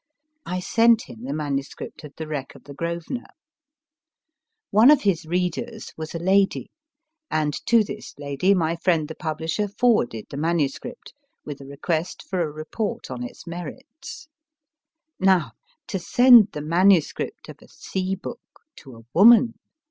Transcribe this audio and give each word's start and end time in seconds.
I 0.47 0.59
sent 0.61 1.03
him 1.03 1.25
the 1.25 1.31
manuscript 1.31 2.03
of 2.03 2.15
The 2.15 2.25
Wreck 2.25 2.55
of 2.55 2.63
the 2.63 2.71
u 2.71 2.75
Grosvenor." 2.75 3.27
One 4.71 4.89
of 4.89 5.03
his 5.03 5.27
readers 5.27 5.93
was 5.95 6.15
a 6.15 6.17
CLARK 6.17 6.21
RUSSELL 6.25 6.33
37 6.39 6.39
lady, 6.39 6.71
and 7.29 7.65
to 7.67 7.83
this 7.83 8.15
lady 8.17 8.55
my 8.55 8.77
friend 8.77 9.07
the 9.07 9.13
publisher 9.13 9.67
forwarded 9.67 10.25
the 10.31 10.37
manuscript, 10.37 11.13
with 11.45 11.61
a 11.61 11.67
request 11.67 12.23
for 12.27 12.41
a 12.41 12.49
report 12.51 13.11
on 13.11 13.21
its 13.23 13.45
merits. 13.45 14.27
Now 15.19 15.51
to 15.89 15.99
send 15.99 16.53
the 16.53 16.63
manuscript 16.63 17.47
of 17.47 17.57
a 17.61 17.67
sea 17.67 18.15
book 18.15 18.41
to 18.77 18.95
a 18.95 19.01
woman 19.13 19.53